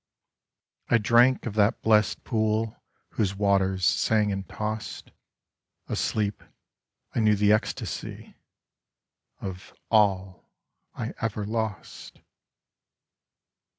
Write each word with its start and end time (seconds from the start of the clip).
I 0.89 0.97
drank 0.97 1.45
of 1.45 1.53
that 1.53 1.83
blest 1.83 2.23
pool 2.23 2.81
Whose 3.09 3.35
waters 3.35 3.85
sang 3.85 4.31
and 4.31 4.49
tossed. 4.49 5.11
Asleep, 5.85 6.43
I 7.13 7.19
knew 7.19 7.35
the 7.35 7.53
ecstasy 7.53 8.33
Of 9.41 9.75
all 9.91 10.49
I 10.95 11.13
ever 11.21 11.45
lost. 11.45 12.21